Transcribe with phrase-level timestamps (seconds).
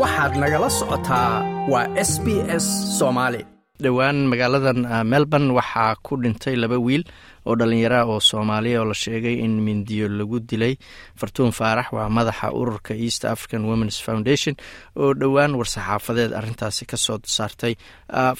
[0.00, 1.32] waxaad nagala socotaa
[1.72, 2.26] waa s b
[2.62, 2.66] s
[2.98, 3.40] soomaali
[3.84, 4.80] dhowaan magaaladan
[5.12, 7.02] melbourne waxaa ku dhintay laba wiil
[7.46, 10.74] oo dhallinyara oo soomaaliya oo la sheegay in mindiyo lagu dilay.
[11.20, 14.54] Fartuun faarax waa madaxa ururka east african womens foundation
[14.96, 17.74] oo dhowaan war-saxaafadeed arintaasi ka soo saartay.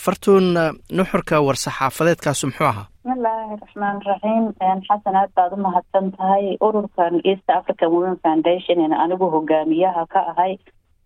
[0.05, 0.47] Fartuun
[0.99, 2.87] nuxurka war-saxaafadeedkaasu muxuu ahaa?
[3.05, 4.45] Bismillaahi raxmaan raxiim
[4.89, 10.21] xasan aad baad u mahadsan tahay ururkan east african women foundation in anigu hogaamiyaha ka
[10.33, 10.53] ahay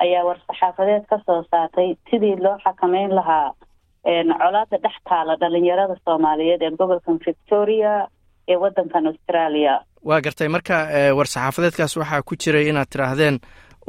[0.04, 3.52] ayaa war-saxaafadeed ka soo saartay sidii loo xakameyn lahaa
[4.04, 8.06] colaada dhex taala dhalinyarada soomaaliyeed ee gobolkan victoria
[8.48, 9.74] ee wadankan australia.
[10.08, 10.76] Waa gartay marka
[11.18, 13.36] war-saxaafadeedkaas waxaa ku jiray inaad tiraahdeen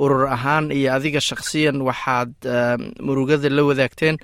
[0.04, 2.32] urur ahaan iyo adiga shakhsiyan waxaad
[3.08, 4.18] murugada la wadaagteen.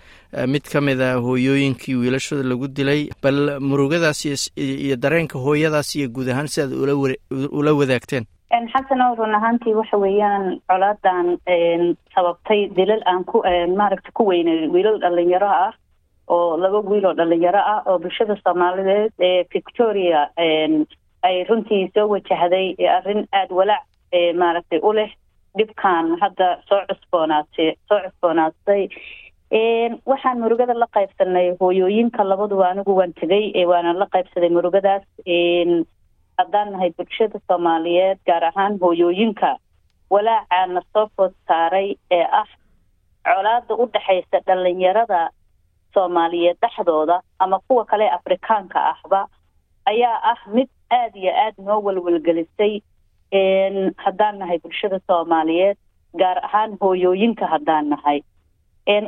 [0.54, 4.20] Mid ka mid a hooyooyinkii wiilashooda lagu dilay bal murugadaas
[4.58, 6.72] iyo dareenka hooyadaas iyo guud ahaan si aad
[7.60, 8.26] ula wadaagteen
[8.64, 11.38] xasano run ahaantii waxa weeyaan colaadan
[12.16, 13.41] sababtay dilal aan ku
[13.76, 15.73] maaragta ku weynay wiilal dhalinyaro ah
[16.27, 20.30] oo laba wiil oo dhalinyaro ah oo bulshada soomaaliyeed ee victoria
[21.27, 23.84] ay runtii soo wajahday arrin aada walaac
[24.41, 25.12] maaragtay u leh
[25.58, 28.87] dhibkan hadda soo cusboonaatay soo cusboonaatay
[30.12, 35.04] waxaan murugada la qaybsanay hooyooyinka labaduba anigu waan tegay waana la qaybsaday murugadaas
[36.38, 39.52] haddaan nahay bulshada soomaaliyeed gaar ahaan hooyooyinka.
[40.10, 42.48] Walaacaana soo food saaray ee ah
[43.27, 45.30] colaada u dhexaysa dhalinyarada
[45.94, 49.27] soomaaliyeed dhexdooda ama kuwa kale afrikaanka ahba
[49.86, 52.74] ayaa ah mid aada iyo aada noo welwelgelisay
[54.05, 55.77] haddaan nahay bulshada soomaaliyeed
[56.20, 58.22] gaar ahaan hooyooyinka haddaan nahay.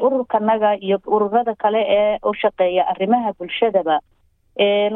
[0.02, 4.00] Ururkanaga iyo ururada kale ee u shaqeeya arrimaha bulshadaba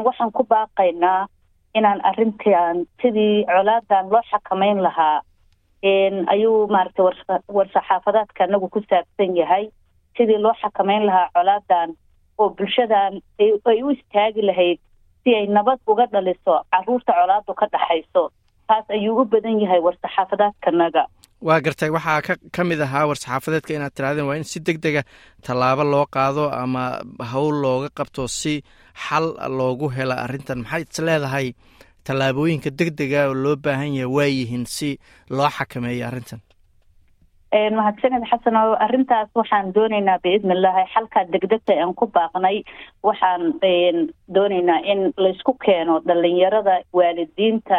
[0.06, 1.26] waxaan ku baaqaynaa
[1.74, 5.22] inaan arrintan sidii colaadan loo xakameyn lahaa
[6.34, 7.04] ayuu maaragtay
[7.56, 9.64] war-saxaafadeedka anagu ku saabsan yahay.
[10.16, 11.90] Sidii loo xakameyn lahaa colaadan
[12.38, 14.78] oo bulshadan ay u istaagi lahayd
[15.24, 18.30] si ay nabad uga dhaliso carruurta colaadu ka dhaxayso.
[18.68, 21.06] Taas ayuu u badan yahay war-saxaafadeedkanaga
[21.46, 22.20] waa gartay waxaa
[22.56, 25.02] ka mid ahaa war-saxaafadeedka inaad tirahdeen waa in si deg dega
[25.46, 26.84] tallaabo loo qaado ama
[27.32, 28.54] howl looga qabto si
[29.06, 29.26] xal
[29.58, 30.58] loogu hela arrintan.
[30.62, 31.46] Maxaad is leedahay
[32.06, 34.98] tallaabooyinka deg dega oo loo baahan yahay waayihiin si
[35.36, 36.40] loo xakameeyo arrintan?
[37.78, 42.62] Mahadsaned xasan oo arrintaas waxaan dooneynaa biidni illaahi xalkaa degdegta aan ku baaqnay
[43.08, 43.42] waxaan
[44.34, 47.78] dooneynaa in laysku keeno dhalinyarada waalidiinta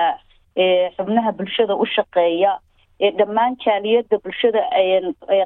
[0.95, 2.51] xubnaha bulshada u shaqeeya
[3.19, 4.61] dhammaan jaaliyada bulshada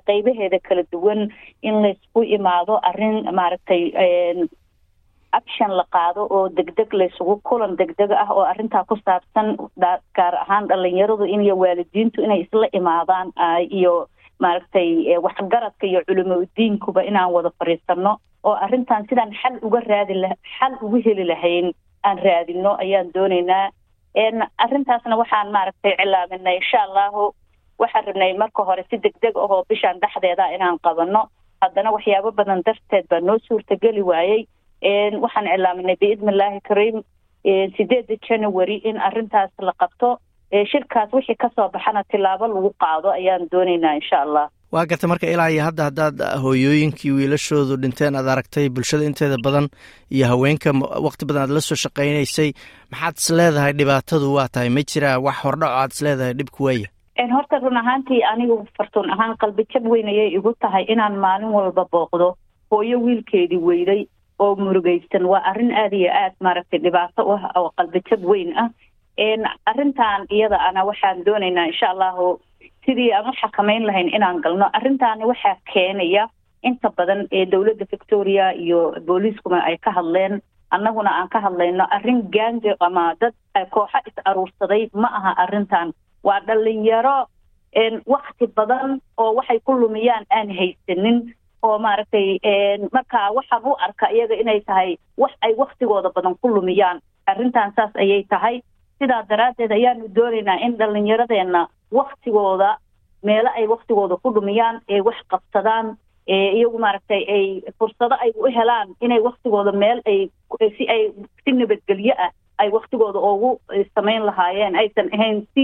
[0.08, 1.22] qeybaheeda kala duwan
[1.62, 3.84] in laysku imaado arrin maaragtay
[5.38, 9.58] action la qaado oo degdeg laysugu kulan degdeg ah oo arrintaa ku saabsan
[10.18, 13.32] gaar ahaan dhalinyaradu iyo waalidiintu inay isla imaadaan
[13.80, 14.08] iyo
[14.40, 18.14] maaragtay waxgaradka iyo culimo udiinkuba inaan wada fadhiisano
[18.44, 20.14] oo arrintan sidaan xal uga raadi
[20.58, 21.68] xal ugu heli lahayn
[22.04, 23.70] aan raadino ayaan dooneynaa
[24.64, 27.34] arrintaasna waxaan maaragtay cilaaminay insha allahu
[27.82, 31.22] waxaan rabnay marka hore si degdeg ahoo bishaan dhexdeeda inaan qabano.
[31.62, 34.42] Haddana waxyaabo badan darteed baa noo suurtageli waayey.
[35.24, 36.98] Waxaan cilaaminay biidni illaahi kariim
[37.78, 40.10] sideeda january in arrintaas la qabto.
[40.72, 45.28] Shirkaas wixii ka soo baxana tilaabo lagu qaado ayaan dooneynaa insha allah waa garta marka
[45.34, 49.68] ilaa iyo hadda haddaad hooyooyinkii wiilashoodu dhinteen aad aragtay bulshada inteeda badan
[50.16, 50.72] iyo haweenka
[51.06, 52.50] waqti badan aad la soo shaqaynaysay
[52.92, 54.70] maxaad is leedahay dhibaatadu waa tahay?
[54.70, 56.88] Ma jiraa wax hordhaco aad is leedahay dhibku waaya
[57.26, 61.86] horta run ahaantii anigu fartuun ahaan qalbi jab weyn ayay igu tahay inaan maalin walba
[61.92, 62.36] booqdo.
[62.72, 64.06] Hooyo wiilkeedii weyday
[64.40, 68.70] oo murugaysan waa arrin aada iyo aad maaragtay dhibaato ah oo qalbi jab weyn ah.
[69.66, 72.40] Arrintan iyada ana waxaan dooneynaa insha allahu
[72.86, 74.70] sidii aan u xakameyn lahayn inaan galno.
[74.74, 76.30] Arrintaani waxaa keenaya
[76.64, 80.42] inta badan ee dowladda victoria iyo booliiskuma ay ka hadleen.
[80.72, 83.34] Annaguna aan ka hadlayno arrin gaange ama dad
[83.72, 85.94] kooxo is aruursaday ma aha arrintan
[86.28, 87.18] waa dhalinyaro
[88.14, 91.18] wakti badan oo waxay ku lumiyaan aan haysanin
[91.64, 92.40] oo maaragtay
[92.96, 97.00] marka waxaan u arka iyaga inay tahay wax ay waktigooda badan ku lumiyaan.
[97.28, 98.62] Arrintan saas ayay tahay.
[99.00, 102.78] Sidaa daraaddeed ayaanu doonaynaa in dhallinyaradeenna waktigooda
[103.24, 105.98] meelo ay waktigooda ku dhumiyaan ee wax qabsadaan
[106.28, 107.46] iyagu maaragtay ay
[107.80, 110.20] fursado ay u helaan inay waktigooda meel ay
[110.78, 111.12] si ay
[111.44, 113.60] si nabadgelyo ah ay waktigooda ugu
[113.96, 115.64] samayn lahaayeen aysan ahayn si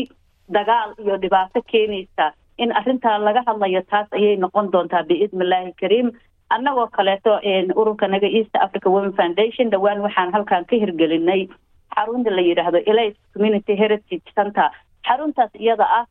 [0.51, 2.33] dagaal iyo dhibaato keenaysa.
[2.57, 6.11] In arrintaa laga hadlayo taas ayay noqon doontaa biidni illaahi kariim.
[6.49, 7.39] Annagoo kaleeto
[7.75, 11.47] ururkanaga east africa women foundation dhowaan waxaan halkan ka hirgelinay.
[11.95, 14.69] Xarunta la yidhaahdo elis community heritage center.
[15.07, 16.05] Xaruntaas iyada ah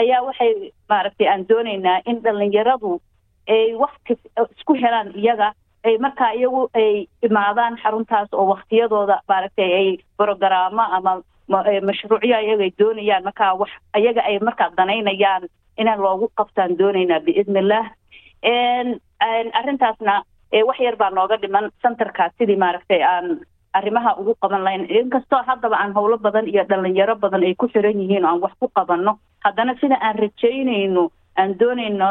[0.00, 3.00] ayaa waxay maaragtay aan doonaynaa in dhalinyaradu
[3.48, 4.14] ay wakti
[4.56, 5.52] isku helaan iyaga
[5.84, 11.12] ay markaa iyagu ay imaadaan xaruntaas oo waktiyadooda maaragtay ay brogaraamo ama
[11.50, 13.24] mashruucyo ayaga ay doonayaan.
[13.24, 15.42] Markaa wax ayaga ay markaa danaynayaan
[15.80, 17.86] inaan loogu qabtaan doonaynaa biidni illah
[19.58, 20.22] arrintaasna
[20.68, 23.40] wax yar baa nooga dhiman centerkaas sidii maaragtay aan
[23.72, 24.86] arrimaha ugu qaban lahayn.
[24.90, 28.52] Inkastoo haddaba aan howlo badan iyo dhalinyaro badan ay ku xiran yihiin oo aan wax
[28.60, 32.08] ku qabanno haddana sida aan rajaynayno aan doonayno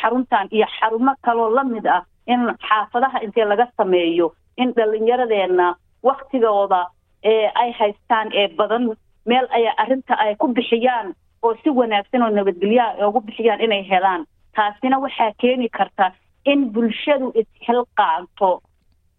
[0.00, 6.86] xaruntan iyo xarumo kaloo la mid ah in xaafadaha intee laga sameeyo in dhalinyaradeenna waktigooda
[7.24, 8.84] ee ay haystaan ee badan
[9.26, 13.82] meel ay arrinta ay ku bixiyaan oo si wanaagsan oo nabadgelyaha ay ugu bixiyaan inay
[13.90, 14.26] helaan.
[14.56, 16.12] Taasina waxaa keeni karta
[16.44, 18.60] in bulshadu isxilqaanto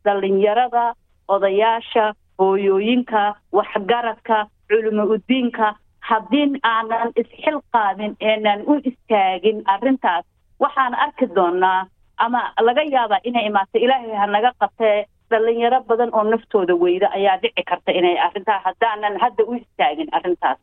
[0.06, 0.94] dhalinyarada
[1.28, 5.76] odayaasha hooyooyinka waxgaradka culimo udiinka
[6.10, 10.26] haddii aanan isxilqaamin eenan u istaagin arrintaas
[10.60, 11.86] waxaan arki doonaa
[12.18, 17.38] ama laga yaabaa inay imaato ilaahay ha naga qabtee dhalinyaro badan oo naftooda weyda ayaa
[17.44, 20.58] dhici karta inay arrintaa haddaanan hadda u istaagin arrintaas.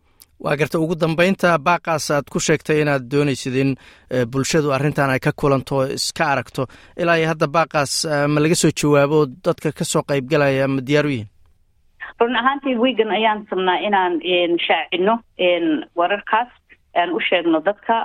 [0.44, 3.70] Waa garta ugu dambeynta baaqaas aad ku sheegtay inaad doonaysid in
[4.32, 6.66] bulshadu arrintan ay ka kulanto iska aragto.
[6.96, 7.92] Ilaa iyo hadda baaqaas
[8.32, 11.30] ma laga soo jawaabo dadka ka soo qaybgalaya ma diyaar u yihiin
[12.20, 14.12] run ahaantii wigan ayaan sabnaa inaan
[14.66, 15.14] shaacino
[15.98, 16.48] wararkaas
[17.00, 17.96] aan u sheegno dadka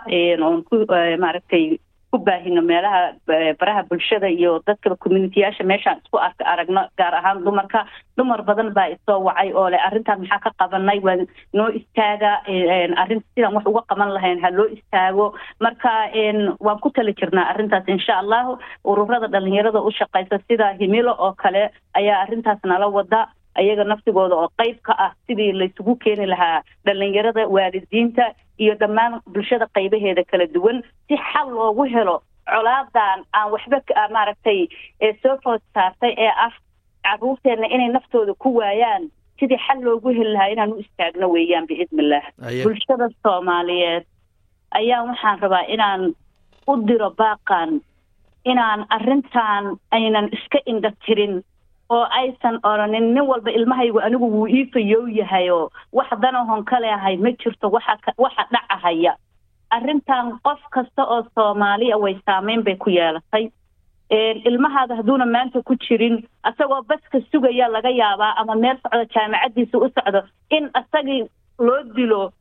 [0.46, 0.76] oon ku
[1.24, 1.78] maaragtay
[2.12, 3.14] ku baahino meelaha
[3.60, 7.86] baraha bulshada iyo dadka communitiyaasha meeshaan isku ark aragno gaar ahaan dumarka.
[8.18, 11.16] Dumar badan baa isoo wacay oo leh arrintan maxaa ka qabanay waa
[11.54, 12.32] noo istaaga
[13.02, 15.34] arrin sidaan wax uga qaban lahayn ha loo istaago.
[15.62, 15.90] Marka
[16.66, 18.58] waan ku tali jirnaa arrintaas insha allahu.
[18.84, 23.28] Ururada dhalinyarada u shaqaysa sida himilo oo kale ayaa arrintaas nala wada
[23.60, 28.26] ayaga naftigooda oo qayb ka ah sidii laysugu keeni lahaa dhalinyarada waalidiinta
[28.64, 30.78] iyo dhammaan bulshada qaybaheeda kala duwan
[31.08, 32.16] si xal loogu helo
[32.52, 33.78] colaadan aan waxba
[34.16, 34.60] maaragtay
[35.22, 36.54] soo food saartay ee ah
[37.06, 39.04] caruurteenna inay naftooda ku waayaan.
[39.40, 42.24] Sidii xal loogu heli lahaa inaan u istaagno weeyaan biidni illah
[42.64, 44.04] bulshada soomaaliyeed
[44.80, 46.02] ayaa waxaan rabaa inaan
[46.72, 47.70] u diro baaqan
[48.52, 49.66] inaan arrintan
[49.98, 51.36] aynan iska indha tirin
[51.90, 56.80] oo aysan oranin nin walba ilmahaygu anigu wuu ii fayow yahay oo wax danahon ka
[56.80, 59.16] leahay ma jirto waxa waxa dhacahaya.
[59.72, 63.50] Arrintan qof kasta oo soomaaliya way saameyn bay ku yeelatay.
[64.50, 69.90] Ilmahaada hadduuna maanta ku jirin asagoo baska sugaya laga yaabaa ama meel socdo jaamacaddiisa u
[69.96, 72.32] socdo in asagii loo dilo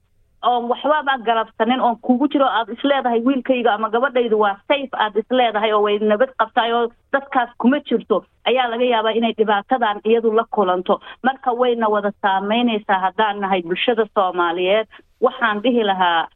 [0.42, 5.72] oon waxbaba galabsanin oon kugu jiro aad isleedahay wiilkayga ama gabadhaydu waa safe aad isleedahay
[5.72, 8.24] oo way nabad qabtaay oo dadkaas kuma jirto.
[8.48, 11.00] Ayaa laga yaabaa inay dhibaatadan iyadu la kulanto.
[11.22, 14.86] Marka wayna wada saameynaysaa haddaan nahay bulshada soomaaliyeed
[15.20, 16.28] waxaan dhihi lahaa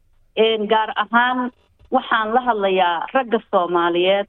[0.71, 1.51] gaar ahaan
[1.91, 4.27] waxaan la hadlayaa ragga soomaaliyeed.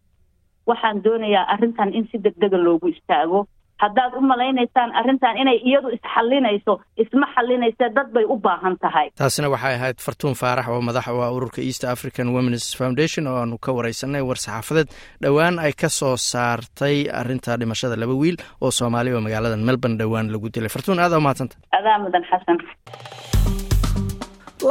[0.66, 3.46] Waxaan doonayaa arrintan in si deg dega loogu istaago
[3.84, 6.72] haddaad u malaynaysaan arrintan inay iyadu isxallinayso
[7.02, 9.06] isma xallinayse dad bay u baahan tahay.
[9.20, 13.36] Taasina waxay ahayd fartuun faarax oo madax u ah ururka east african womens foundation oo
[13.42, 14.88] aanu ka wareysanay war saxaafadeed.
[15.22, 20.32] Dhowaan ay ka soo saartay arrinta dhimashada laba wiil oo soomaaliya oo magaalada melbourne dhowaan
[20.34, 20.70] lagu dilay.
[20.76, 22.58] Fartuun aada umahadsanta adaa mudan xasan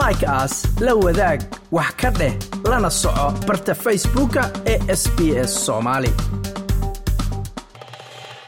[0.02, 0.54] like aas
[0.86, 1.40] la wadaag
[1.78, 2.34] wax ka dheh
[2.72, 4.44] lana soco barta facebooka
[4.74, 5.20] ee s b
[5.50, 6.12] s soomaali